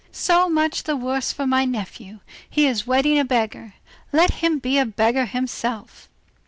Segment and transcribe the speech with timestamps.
[0.11, 2.21] "So much the worse for my nephew!
[2.49, 3.75] he is wedding a beggar,
[4.11, 6.09] let him be a beggar himself!"